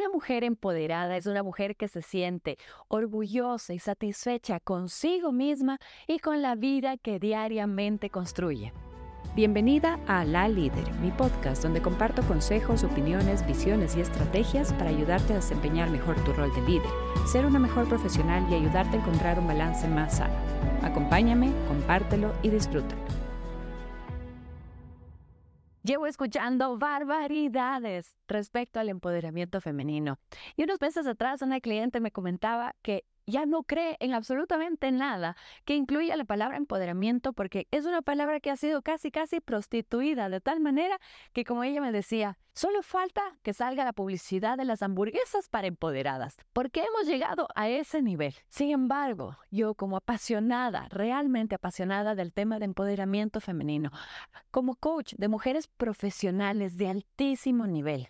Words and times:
Una 0.00 0.08
mujer 0.08 0.44
empoderada 0.44 1.14
es 1.18 1.26
una 1.26 1.42
mujer 1.42 1.76
que 1.76 1.86
se 1.86 2.00
siente 2.00 2.56
orgullosa 2.88 3.74
y 3.74 3.78
satisfecha 3.78 4.58
consigo 4.58 5.30
misma 5.30 5.78
y 6.06 6.20
con 6.20 6.40
la 6.40 6.54
vida 6.54 6.96
que 6.96 7.18
diariamente 7.18 8.08
construye. 8.08 8.72
Bienvenida 9.36 10.00
a 10.06 10.24
La 10.24 10.48
Líder, 10.48 10.90
mi 11.02 11.10
podcast 11.10 11.62
donde 11.62 11.82
comparto 11.82 12.22
consejos, 12.22 12.82
opiniones, 12.82 13.46
visiones 13.46 13.94
y 13.94 14.00
estrategias 14.00 14.72
para 14.72 14.88
ayudarte 14.88 15.34
a 15.34 15.36
desempeñar 15.36 15.90
mejor 15.90 16.16
tu 16.24 16.32
rol 16.32 16.50
de 16.54 16.62
líder, 16.62 16.90
ser 17.30 17.44
una 17.44 17.58
mejor 17.58 17.86
profesional 17.86 18.50
y 18.50 18.54
ayudarte 18.54 18.96
a 18.96 19.00
encontrar 19.00 19.38
un 19.38 19.48
balance 19.48 19.86
más 19.86 20.16
sano. 20.16 20.34
Acompáñame, 20.82 21.52
compártelo 21.68 22.32
y 22.40 22.48
disfrútalo. 22.48 23.09
Llevo 25.90 26.06
escuchando 26.06 26.78
barbaridades 26.78 28.16
respecto 28.28 28.78
al 28.78 28.90
empoderamiento 28.90 29.60
femenino. 29.60 30.20
Y 30.54 30.62
unos 30.62 30.80
meses 30.80 31.04
atrás 31.04 31.42
una 31.42 31.58
cliente 31.58 31.98
me 31.98 32.12
comentaba 32.12 32.76
que 32.80 33.06
ya 33.30 33.46
no 33.46 33.62
cree 33.62 33.96
en 34.00 34.12
absolutamente 34.12 34.90
nada 34.92 35.36
que 35.64 35.74
incluya 35.74 36.16
la 36.16 36.24
palabra 36.24 36.56
empoderamiento 36.56 37.32
porque 37.32 37.66
es 37.70 37.86
una 37.86 38.02
palabra 38.02 38.40
que 38.40 38.50
ha 38.50 38.56
sido 38.56 38.82
casi, 38.82 39.10
casi 39.10 39.40
prostituida 39.40 40.28
de 40.28 40.40
tal 40.40 40.60
manera 40.60 40.98
que, 41.32 41.44
como 41.44 41.64
ella 41.64 41.80
me 41.80 41.92
decía, 41.92 42.36
solo 42.52 42.82
falta 42.82 43.22
que 43.42 43.54
salga 43.54 43.84
la 43.84 43.92
publicidad 43.92 44.58
de 44.58 44.64
las 44.64 44.82
hamburguesas 44.82 45.48
para 45.48 45.66
empoderadas, 45.66 46.36
porque 46.52 46.84
hemos 46.84 47.06
llegado 47.06 47.48
a 47.54 47.68
ese 47.68 48.02
nivel. 48.02 48.34
Sin 48.48 48.70
embargo, 48.70 49.38
yo 49.50 49.74
como 49.74 49.96
apasionada, 49.96 50.88
realmente 50.90 51.54
apasionada 51.54 52.14
del 52.14 52.32
tema 52.32 52.58
de 52.58 52.66
empoderamiento 52.66 53.40
femenino, 53.40 53.90
como 54.50 54.74
coach 54.74 55.14
de 55.16 55.28
mujeres 55.28 55.68
profesionales 55.68 56.76
de 56.76 56.88
altísimo 56.88 57.66
nivel, 57.66 58.08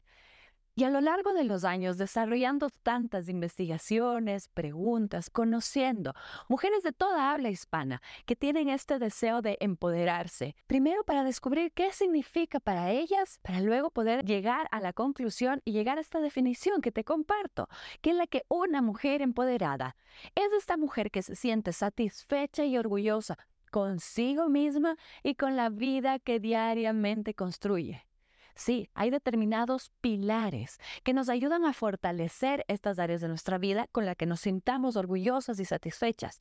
y 0.74 0.84
a 0.84 0.90
lo 0.90 1.00
largo 1.00 1.32
de 1.32 1.44
los 1.44 1.64
años, 1.64 1.98
desarrollando 1.98 2.70
tantas 2.82 3.28
investigaciones, 3.28 4.48
preguntas, 4.48 5.30
conociendo 5.30 6.14
mujeres 6.48 6.82
de 6.82 6.92
toda 6.92 7.32
habla 7.32 7.50
hispana 7.50 8.02
que 8.26 8.36
tienen 8.36 8.68
este 8.68 8.98
deseo 8.98 9.42
de 9.42 9.56
empoderarse, 9.60 10.54
primero 10.66 11.04
para 11.04 11.24
descubrir 11.24 11.72
qué 11.72 11.92
significa 11.92 12.60
para 12.60 12.90
ellas, 12.90 13.38
para 13.42 13.60
luego 13.60 13.90
poder 13.90 14.24
llegar 14.24 14.68
a 14.70 14.80
la 14.80 14.92
conclusión 14.92 15.60
y 15.64 15.72
llegar 15.72 15.98
a 15.98 16.00
esta 16.00 16.20
definición 16.20 16.80
que 16.80 16.92
te 16.92 17.04
comparto, 17.04 17.68
que 18.00 18.10
es 18.10 18.16
la 18.16 18.26
que 18.26 18.44
una 18.48 18.82
mujer 18.82 19.22
empoderada 19.22 19.96
es 20.34 20.52
esta 20.52 20.76
mujer 20.76 21.10
que 21.10 21.22
se 21.22 21.36
siente 21.36 21.72
satisfecha 21.72 22.64
y 22.64 22.76
orgullosa 22.76 23.38
consigo 23.70 24.48
misma 24.48 24.96
y 25.22 25.36
con 25.36 25.56
la 25.56 25.70
vida 25.70 26.18
que 26.18 26.40
diariamente 26.40 27.34
construye. 27.34 28.09
Sí, 28.54 28.90
hay 28.94 29.10
determinados 29.10 29.90
pilares 30.00 30.78
que 31.02 31.12
nos 31.12 31.28
ayudan 31.28 31.64
a 31.64 31.72
fortalecer 31.72 32.64
estas 32.68 32.98
áreas 32.98 33.20
de 33.20 33.28
nuestra 33.28 33.58
vida 33.58 33.86
con 33.92 34.06
las 34.06 34.16
que 34.16 34.26
nos 34.26 34.40
sintamos 34.40 34.96
orgullosas 34.96 35.60
y 35.60 35.64
satisfechas. 35.64 36.38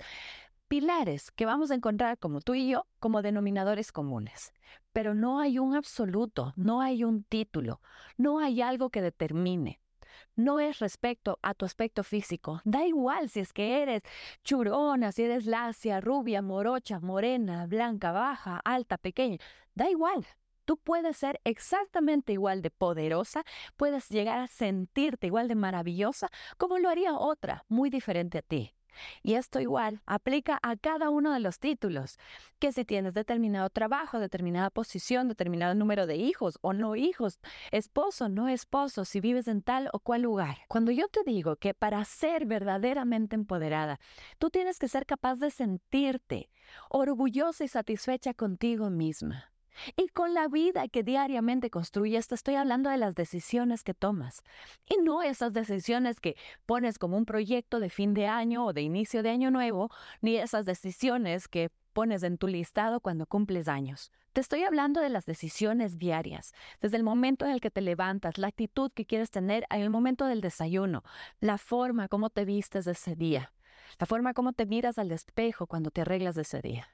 Pilares 0.67 1.31
que 1.31 1.45
vamos 1.45 1.71
a 1.71 1.75
encontrar 1.75 2.17
como 2.19 2.41
tú 2.41 2.53
y 2.53 2.69
yo 2.69 2.85
como 2.99 3.21
denominadores 3.21 3.91
comunes. 3.91 4.53
Pero 4.93 5.15
no 5.15 5.39
hay 5.39 5.59
un 5.59 5.75
absoluto, 5.75 6.53
no 6.55 6.81
hay 6.81 7.03
un 7.03 7.23
título, 7.23 7.81
no 8.17 8.39
hay 8.39 8.61
algo 8.61 8.89
que 8.89 9.01
determine 9.01 9.79
no 10.35 10.59
es 10.59 10.79
respecto 10.79 11.37
a 11.41 11.53
tu 11.53 11.65
aspecto 11.65 12.03
físico. 12.03 12.61
Da 12.63 12.85
igual 12.85 13.29
si 13.29 13.41
es 13.41 13.53
que 13.53 13.81
eres 13.81 14.01
churona, 14.43 15.11
si 15.11 15.23
eres 15.23 15.45
lacia, 15.45 16.01
rubia, 16.01 16.41
morocha, 16.41 16.99
morena, 16.99 17.67
blanca, 17.67 18.11
baja, 18.11 18.61
alta, 18.63 18.97
pequeña. 18.97 19.37
Da 19.75 19.89
igual. 19.89 20.25
Tú 20.69 20.77
puedes 20.77 21.17
ser 21.17 21.41
exactamente 21.45 22.31
igual 22.31 22.61
de 22.61 22.69
poderosa, 22.69 23.43
puedes 23.75 24.07
llegar 24.07 24.37
a 24.37 24.45
sentirte 24.45 25.25
igual 25.25 25.47
de 25.47 25.55
maravillosa 25.55 26.29
como 26.59 26.77
lo 26.77 26.89
haría 26.89 27.17
otra, 27.17 27.65
muy 27.69 27.89
diferente 27.89 28.37
a 28.37 28.41
ti. 28.43 28.75
Y 29.23 29.33
esto 29.33 29.59
igual 29.59 30.03
aplica 30.05 30.59
a 30.61 30.75
cada 30.75 31.09
uno 31.09 31.33
de 31.33 31.39
los 31.39 31.57
títulos, 31.57 32.19
que 32.59 32.71
si 32.71 32.85
tienes 32.85 33.15
determinado 33.15 33.71
trabajo, 33.71 34.19
determinada 34.19 34.69
posición, 34.69 35.27
determinado 35.27 35.73
número 35.73 36.05
de 36.05 36.17
hijos 36.17 36.59
o 36.61 36.73
no 36.73 36.95
hijos, 36.95 37.39
esposo, 37.71 38.29
no 38.29 38.47
esposo, 38.47 39.05
si 39.05 39.19
vives 39.21 39.47
en 39.47 39.63
tal 39.63 39.89
o 39.91 39.97
cual 39.97 40.21
lugar. 40.21 40.59
Cuando 40.67 40.91
yo 40.91 41.07
te 41.07 41.23
digo 41.23 41.55
que 41.55 41.73
para 41.73 42.05
ser 42.05 42.45
verdaderamente 42.45 43.35
empoderada, 43.35 43.99
tú 44.37 44.51
tienes 44.51 44.77
que 44.77 44.87
ser 44.87 45.07
capaz 45.07 45.37
de 45.37 45.49
sentirte 45.49 46.51
orgullosa 46.91 47.63
y 47.63 47.67
satisfecha 47.67 48.35
contigo 48.35 48.91
misma. 48.91 49.51
Y 49.95 50.07
con 50.09 50.33
la 50.33 50.47
vida 50.47 50.87
que 50.87 51.03
diariamente 51.03 51.69
construyes, 51.69 52.27
te 52.27 52.35
estoy 52.35 52.55
hablando 52.55 52.89
de 52.89 52.97
las 52.97 53.15
decisiones 53.15 53.83
que 53.83 53.93
tomas. 53.93 54.43
Y 54.87 55.01
no 55.01 55.21
esas 55.21 55.53
decisiones 55.53 56.19
que 56.19 56.35
pones 56.65 56.97
como 56.97 57.17
un 57.17 57.25
proyecto 57.25 57.79
de 57.79 57.89
fin 57.89 58.13
de 58.13 58.27
año 58.27 58.65
o 58.65 58.73
de 58.73 58.81
inicio 58.81 59.23
de 59.23 59.29
año 59.29 59.51
nuevo, 59.51 59.89
ni 60.21 60.35
esas 60.35 60.65
decisiones 60.65 61.47
que 61.47 61.69
pones 61.93 62.23
en 62.23 62.37
tu 62.37 62.47
listado 62.47 62.99
cuando 62.99 63.25
cumples 63.25 63.67
años. 63.67 64.11
Te 64.33 64.41
estoy 64.41 64.63
hablando 64.63 65.01
de 65.01 65.09
las 65.09 65.25
decisiones 65.25 65.97
diarias, 65.97 66.53
desde 66.81 66.97
el 66.97 67.03
momento 67.03 67.45
en 67.45 67.51
el 67.51 67.61
que 67.61 67.71
te 67.71 67.81
levantas, 67.81 68.37
la 68.37 68.47
actitud 68.47 68.91
que 68.91 69.05
quieres 69.05 69.31
tener 69.31 69.65
en 69.71 69.81
el 69.81 69.89
momento 69.89 70.25
del 70.25 70.39
desayuno, 70.39 71.03
la 71.39 71.57
forma 71.57 72.07
como 72.07 72.29
te 72.29 72.45
vistes 72.45 72.85
ese 72.85 73.15
día, 73.15 73.51
la 73.97 74.05
forma 74.05 74.33
como 74.33 74.53
te 74.53 74.67
miras 74.67 74.99
al 74.99 75.11
espejo 75.11 75.65
cuando 75.65 75.89
te 75.89 76.01
arreglas 76.01 76.37
ese 76.37 76.61
día. 76.61 76.87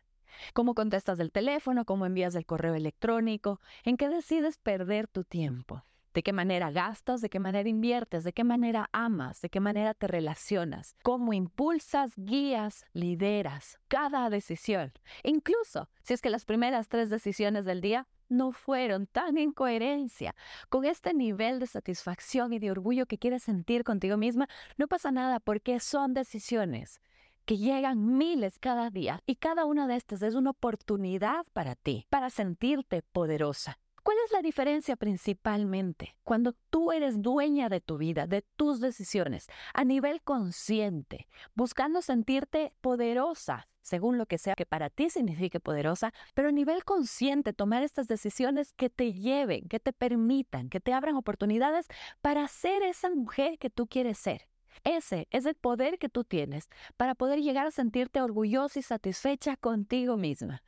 ¿Cómo 0.54 0.76
contestas 0.76 1.20
el 1.20 1.32
teléfono? 1.32 1.86
¿Cómo 1.86 2.06
envías 2.06 2.36
el 2.36 2.46
correo 2.46 2.76
electrónico? 2.76 3.60
¿En 3.84 3.98
qué 3.98 4.10
decides 4.10 4.58
perder 4.58 5.08
tu 5.08 5.24
tiempo? 5.24 5.84
¿De 6.16 6.24
qué 6.24 6.32
manera 6.32 6.72
gastas? 6.72 7.20
¿De 7.20 7.30
qué 7.30 7.40
manera 7.40 7.68
inviertes? 7.68 8.24
¿De 8.24 8.32
qué 8.32 8.46
manera 8.46 8.90
amas? 8.94 9.42
¿De 9.42 9.50
qué 9.50 9.60
manera 9.60 9.94
te 9.94 10.08
relacionas? 10.08 10.96
¿Cómo 11.04 11.34
impulsas, 11.34 12.14
guías, 12.16 12.86
lideras 12.94 13.80
cada 13.90 14.30
decisión? 14.30 14.94
Incluso 15.24 15.90
si 16.04 16.14
es 16.14 16.22
que 16.22 16.30
las 16.30 16.46
primeras 16.46 16.88
tres 16.88 17.10
decisiones 17.10 17.66
del 17.66 17.82
día 17.82 18.08
no 18.30 18.54
fueron 18.54 19.08
tan 19.08 19.38
en 19.38 19.52
coherencia 19.52 20.36
con 20.70 20.86
este 20.86 21.14
nivel 21.14 21.60
de 21.60 21.68
satisfacción 21.68 22.54
y 22.54 22.60
de 22.60 22.72
orgullo 22.72 23.08
que 23.08 23.18
quieres 23.18 23.44
sentir 23.44 23.84
contigo 23.84 24.16
misma, 24.16 24.48
no 24.78 24.88
pasa 24.88 25.12
nada 25.12 25.42
porque 25.42 25.82
son 25.82 26.14
decisiones 26.14 27.02
que 27.46 27.58
llegan 27.58 28.18
miles 28.18 28.60
cada 28.60 28.90
día 28.90 29.22
y 29.26 29.36
cada 29.36 29.66
una 29.66 29.88
de 29.88 29.96
estas 29.96 30.22
es 30.22 30.36
una 30.36 30.52
oportunidad 30.52 31.46
para 31.54 31.76
ti, 31.76 32.06
para 32.10 32.30
sentirte 32.30 33.02
poderosa. 33.02 33.80
¿Cuál 34.04 34.18
es 34.24 34.32
la 34.32 34.44
diferencia 34.44 34.96
principalmente? 34.96 36.16
Cuando 36.24 36.54
tú 36.70 36.92
eres 36.92 37.24
dueña 37.24 37.70
de 37.70 37.82
tu 37.82 37.98
vida, 37.98 38.28
de 38.28 38.44
tus 38.56 38.80
decisiones, 38.80 39.48
a 39.74 39.84
nivel 39.84 40.22
consciente, 40.22 41.28
buscando 41.56 42.04
sentirte 42.04 42.74
poderosa, 42.82 43.68
según 43.82 44.20
lo 44.20 44.28
que 44.28 44.38
sea 44.38 44.54
que 44.54 44.68
para 44.68 44.92
ti 44.92 45.10
signifique 45.10 45.60
poderosa, 45.60 46.14
pero 46.36 46.50
a 46.50 46.52
nivel 46.52 46.84
consciente 46.84 47.52
tomar 47.54 47.82
estas 47.82 48.08
decisiones 48.08 48.74
que 48.74 48.92
te 48.92 49.14
lleven, 49.14 49.68
que 49.68 49.80
te 49.80 49.92
permitan, 49.92 50.70
que 50.70 50.80
te 50.80 50.94
abran 50.94 51.16
oportunidades 51.16 51.88
para 52.22 52.48
ser 52.48 52.84
esa 52.84 53.10
mujer 53.10 53.58
que 53.58 53.72
tú 53.72 53.88
quieres 53.88 54.20
ser. 54.20 54.48
Ese 54.84 55.28
es 55.32 55.46
el 55.46 55.56
poder 55.56 55.98
que 55.98 56.10
tú 56.10 56.24
tienes 56.24 56.70
para 56.98 57.16
poder 57.16 57.42
llegar 57.42 57.68
a 57.68 57.72
sentirte 57.72 58.22
orgullosa 58.22 58.80
y 58.80 58.84
satisfecha 58.84 59.58
contigo 59.58 60.18
misma. 60.18 60.64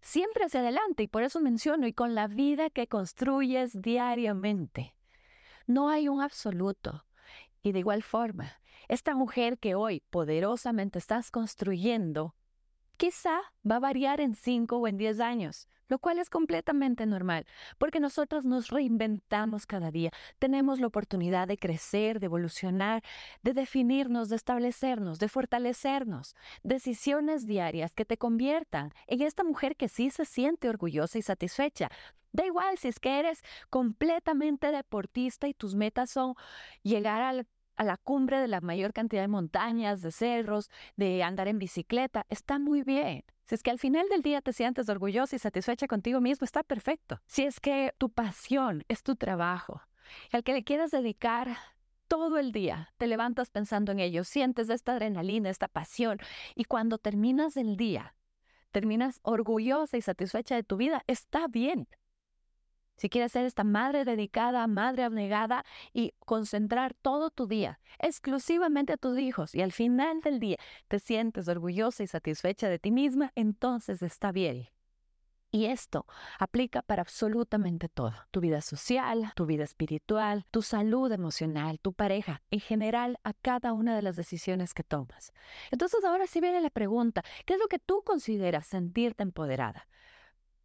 Siempre 0.00 0.44
hacia 0.44 0.60
adelante 0.60 1.04
y 1.04 1.08
por 1.08 1.22
eso 1.22 1.40
menciono 1.40 1.86
y 1.86 1.92
con 1.92 2.14
la 2.14 2.26
vida 2.26 2.70
que 2.70 2.88
construyes 2.88 3.80
diariamente. 3.80 4.94
No 5.66 5.90
hay 5.90 6.08
un 6.08 6.20
absoluto. 6.20 7.04
Y 7.62 7.72
de 7.72 7.78
igual 7.78 8.02
forma, 8.02 8.60
esta 8.88 9.14
mujer 9.14 9.58
que 9.58 9.76
hoy 9.76 10.02
poderosamente 10.10 10.98
estás 10.98 11.30
construyendo, 11.30 12.34
quizá 13.02 13.40
va 13.68 13.76
a 13.76 13.80
variar 13.80 14.20
en 14.20 14.36
5 14.36 14.76
o 14.76 14.86
en 14.86 14.96
10 14.96 15.18
años, 15.18 15.68
lo 15.88 15.98
cual 15.98 16.20
es 16.20 16.30
completamente 16.30 17.04
normal, 17.04 17.46
porque 17.76 17.98
nosotros 17.98 18.44
nos 18.44 18.68
reinventamos 18.68 19.66
cada 19.66 19.90
día, 19.90 20.12
tenemos 20.38 20.78
la 20.78 20.86
oportunidad 20.86 21.48
de 21.48 21.58
crecer, 21.58 22.20
de 22.20 22.26
evolucionar, 22.26 23.02
de 23.42 23.54
definirnos, 23.54 24.28
de 24.28 24.36
establecernos, 24.36 25.18
de 25.18 25.28
fortalecernos, 25.28 26.36
decisiones 26.62 27.44
diarias 27.44 27.92
que 27.92 28.04
te 28.04 28.18
conviertan 28.18 28.92
en 29.08 29.22
esta 29.22 29.42
mujer 29.42 29.74
que 29.74 29.88
sí 29.88 30.10
se 30.10 30.24
siente 30.24 30.68
orgullosa 30.68 31.18
y 31.18 31.22
satisfecha. 31.22 31.88
Da 32.30 32.46
igual 32.46 32.78
si 32.78 32.86
es 32.86 33.00
que 33.00 33.18
eres 33.18 33.42
completamente 33.68 34.70
deportista 34.70 35.48
y 35.48 35.54
tus 35.54 35.74
metas 35.74 36.08
son 36.10 36.36
llegar 36.84 37.20
al 37.20 37.48
a 37.76 37.84
la 37.84 37.96
cumbre 37.96 38.40
de 38.40 38.48
la 38.48 38.60
mayor 38.60 38.92
cantidad 38.92 39.22
de 39.22 39.28
montañas, 39.28 40.02
de 40.02 40.12
cerros, 40.12 40.70
de 40.96 41.22
andar 41.22 41.48
en 41.48 41.58
bicicleta, 41.58 42.26
está 42.28 42.58
muy 42.58 42.82
bien. 42.82 43.24
Si 43.44 43.54
es 43.54 43.62
que 43.62 43.70
al 43.70 43.78
final 43.78 44.08
del 44.08 44.22
día 44.22 44.40
te 44.40 44.52
sientes 44.52 44.88
orgullosa 44.88 45.36
y 45.36 45.38
satisfecha 45.38 45.86
contigo 45.86 46.20
mismo, 46.20 46.44
está 46.44 46.62
perfecto. 46.62 47.20
Si 47.26 47.42
es 47.44 47.60
que 47.60 47.94
tu 47.98 48.10
pasión 48.10 48.84
es 48.88 49.02
tu 49.02 49.16
trabajo, 49.16 49.82
al 50.30 50.44
que 50.44 50.52
le 50.52 50.64
quieras 50.64 50.90
dedicar 50.90 51.56
todo 52.08 52.38
el 52.38 52.52
día, 52.52 52.92
te 52.98 53.06
levantas 53.06 53.50
pensando 53.50 53.92
en 53.92 54.00
ello, 54.00 54.24
sientes 54.24 54.68
esta 54.68 54.92
adrenalina, 54.92 55.48
esta 55.48 55.68
pasión, 55.68 56.18
y 56.54 56.64
cuando 56.64 56.98
terminas 56.98 57.56
el 57.56 57.76
día, 57.76 58.14
terminas 58.70 59.20
orgullosa 59.22 59.96
y 59.96 60.02
satisfecha 60.02 60.54
de 60.54 60.62
tu 60.62 60.76
vida, 60.76 61.04
está 61.06 61.46
bien. 61.48 61.88
Si 62.96 63.08
quieres 63.08 63.32
ser 63.32 63.44
esta 63.46 63.64
madre 63.64 64.04
dedicada, 64.04 64.66
madre 64.66 65.04
abnegada 65.04 65.64
y 65.92 66.12
concentrar 66.20 66.94
todo 66.94 67.30
tu 67.30 67.46
día 67.46 67.80
exclusivamente 67.98 68.92
a 68.92 68.96
tus 68.96 69.18
hijos 69.18 69.54
y 69.54 69.62
al 69.62 69.72
final 69.72 70.20
del 70.20 70.38
día 70.38 70.56
te 70.88 70.98
sientes 70.98 71.48
orgullosa 71.48 72.02
y 72.02 72.06
satisfecha 72.06 72.68
de 72.68 72.78
ti 72.78 72.90
misma, 72.90 73.32
entonces 73.34 74.02
está 74.02 74.30
bien. 74.32 74.68
Y 75.54 75.66
esto 75.66 76.06
aplica 76.38 76.80
para 76.80 77.02
absolutamente 77.02 77.90
todo. 77.90 78.14
Tu 78.30 78.40
vida 78.40 78.62
social, 78.62 79.32
tu 79.36 79.44
vida 79.44 79.64
espiritual, 79.64 80.46
tu 80.50 80.62
salud 80.62 81.12
emocional, 81.12 81.78
tu 81.78 81.92
pareja, 81.92 82.40
en 82.50 82.60
general 82.60 83.18
a 83.22 83.34
cada 83.34 83.74
una 83.74 83.94
de 83.94 84.00
las 84.00 84.16
decisiones 84.16 84.72
que 84.72 84.82
tomas. 84.82 85.34
Entonces 85.70 86.04
ahora 86.04 86.26
sí 86.26 86.40
viene 86.40 86.62
la 86.62 86.70
pregunta, 86.70 87.22
¿qué 87.44 87.54
es 87.54 87.60
lo 87.60 87.68
que 87.68 87.78
tú 87.78 88.02
consideras 88.02 88.66
sentirte 88.66 89.24
empoderada? 89.24 89.88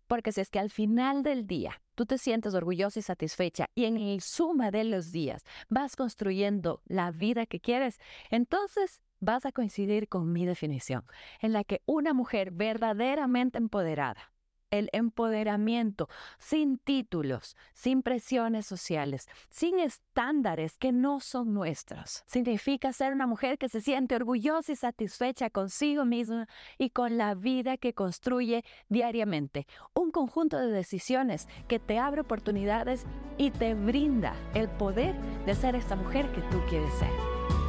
Porque 0.08 0.32
si 0.32 0.42
es 0.42 0.50
que 0.50 0.60
al 0.60 0.70
final 0.70 1.24
del 1.24 1.46
día 1.48 1.82
tú 1.96 2.06
te 2.06 2.18
sientes 2.18 2.54
orgullosa 2.54 3.00
y 3.00 3.04
satisfecha 3.04 3.68
y 3.76 3.86
en 3.86 3.98
el 3.98 4.22
suma 4.22 4.72
de 4.72 4.84
los 4.84 5.12
días 5.12 5.44
vas 5.70 5.96
construyendo 5.96 6.82
la 6.86 7.12
vida 7.12 7.46
que 7.46 7.60
quieres, 7.60 8.00
entonces 8.30 9.02
vas 9.20 9.46
a 9.46 9.52
coincidir 9.52 10.08
con 10.08 10.32
mi 10.32 10.46
definición, 10.46 11.04
en 11.42 11.54
la 11.54 11.64
que 11.64 11.82
una 11.86 12.14
mujer 12.14 12.52
verdaderamente 12.52 13.58
empoderada 13.58 14.32
el 14.72 14.90
empoderamiento 14.92 16.10
sin 16.38 16.78
títulos, 16.78 17.56
sin 17.74 18.02
presiones 18.02 18.66
sociales, 18.66 19.28
sin 19.50 19.80
estándares 19.80 20.78
que 20.78 20.92
no 20.92 21.20
son 21.20 21.54
nuestros. 21.54 22.24
Significa 22.28 22.94
ser 22.94 23.14
una 23.14 23.28
mujer 23.28 23.58
que 23.58 23.70
se 23.70 23.82
siente 23.82 24.16
orgullosa 24.16 24.72
y 24.72 24.76
satisfecha 24.76 25.50
consigo 25.50 26.06
misma 26.06 26.48
y 26.78 26.90
con 26.90 27.18
la 27.18 27.36
vida 27.36 27.78
que 27.78 27.94
construye 27.94 28.64
diariamente. 28.90 29.68
Un 29.94 30.12
conjunto 30.12 30.58
de 30.58 30.72
decisiones 30.72 31.48
que 31.68 31.80
te 31.80 32.00
abre 32.00 32.22
oportunidades 32.22 33.06
y 33.38 33.52
te 33.52 33.74
brinda 33.74 34.36
el 34.54 34.70
poder 34.70 35.16
de 35.46 35.56
ser 35.56 35.76
esta 35.76 35.96
mujer 35.96 36.32
que 36.32 36.42
tú 36.42 36.62
quieres 36.70 36.94
ser. 36.96 37.67